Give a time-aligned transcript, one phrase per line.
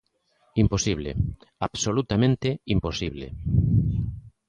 [0.63, 1.09] Imposible,
[1.67, 3.27] absolutamente imposible.